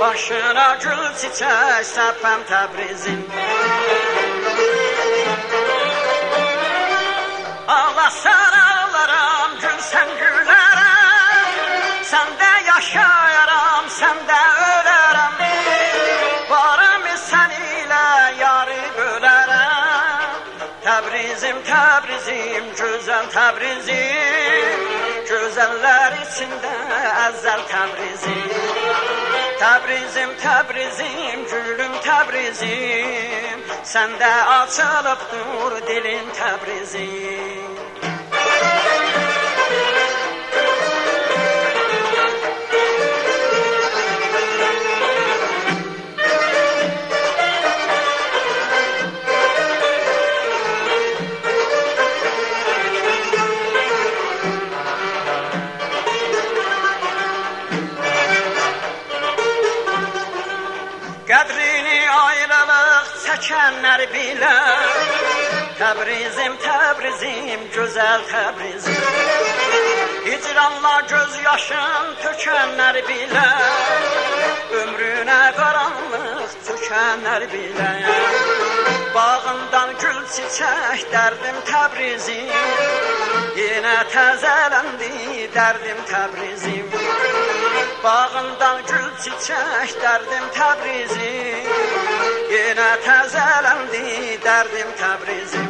Başına 0.00 0.78
gül 0.82 1.14
çiçek 1.16 1.86
sepem 1.86 2.42
Tebrizim. 2.48 3.26
basar 8.10 8.52
ağlarım 8.52 9.60
gülsen 9.60 10.08
gülerem 10.18 12.04
Sende 12.04 12.66
yaşayarım 12.66 13.88
sende 13.88 14.40
ölerem. 14.70 15.32
Varımı 16.50 17.18
sen 17.18 17.50
ile 17.50 18.40
yarı 18.40 18.96
bölerem. 18.96 20.20
Tebrizim 20.84 21.56
Tebrizim 21.62 22.64
güzel 22.78 23.30
Tebrizim. 23.30 24.80
Güzeller 25.28 26.12
içinde 26.12 26.72
ezel 27.28 27.60
Tebrizim. 27.68 28.50
Tebrizim 29.58 30.30
Tebrizim 30.36 31.46
gülüm 31.50 31.92
Tebrizim. 32.02 33.60
Sende 33.84 34.44
açılıp 34.44 35.18
dur 35.32 35.86
dilin 35.86 36.28
Tebrizim. 36.30 37.69
Bilər 64.12 64.90
Təbrizim, 65.80 66.56
Təbrizim, 66.60 67.60
gözəl 67.74 68.24
Təbrizim 68.30 69.02
Hicranla 70.26 70.94
göz 71.10 71.36
yaşın 71.44 72.10
tökənlər 72.22 73.00
bilər 73.08 74.04
Ömrünə 74.80 75.40
qaranlıq 75.58 76.56
tökənlər 76.68 77.46
bilər 77.54 78.28
Bağından 79.14 79.96
gül 80.02 80.20
çiçək 80.34 81.06
dərdim 81.14 81.64
Təbrizim 81.72 82.52
Yenə 83.60 83.96
təzələndi 84.14 85.48
dərdim 85.56 86.04
Təbrizim 86.12 87.59
Bağından 88.04 88.78
gül 88.88 89.08
çiçək 89.22 89.90
dərdim 90.00 90.44
Təbrizim 90.56 91.66
Yenə 92.48 92.86
təzələndi 93.04 94.38
dərdim 94.44 94.94
Təbrizim 95.00 95.66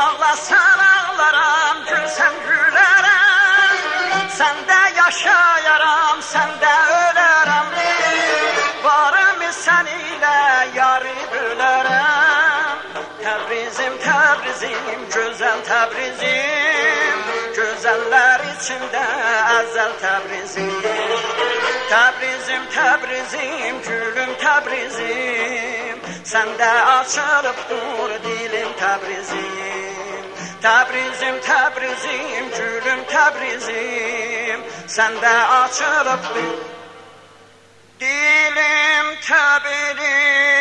Ağlasan 0.00 0.82
ağlaram, 0.88 1.80
gülsən 1.88 2.36
gülərəm 2.48 4.26
Səndə 4.36 4.80
yaşayaram, 4.98 6.20
səndə 6.32 6.74
ölərəm 6.98 7.72
Varım 8.84 9.46
sən 9.62 9.88
ilə 9.96 10.36
yarı 10.76 11.16
bölərəm 11.32 11.81
Tebrizim, 14.52 15.00
güzel 15.14 15.64
Tebrizim 15.64 17.18
Güzeller 17.54 18.40
içimde 18.40 19.04
ezel 19.60 19.92
Tebrizim. 20.00 20.82
Tebrizim, 21.88 22.62
Tebrizim, 22.74 23.82
gülüm 23.82 24.34
Tebrizim 24.34 25.98
Sende 26.24 26.70
açılıp 26.70 27.70
dur 27.70 28.10
dilim 28.24 28.68
Tebrizim. 28.72 30.26
Tebrizim, 30.62 31.40
Tebrizim, 31.40 32.50
gülüm 32.50 33.04
Tebrizim 33.04 34.60
Sende 34.86 35.28
açılıp 35.28 36.22
dur 36.34 36.58
dilim 38.00 39.06
Tebrizim. 39.22 40.52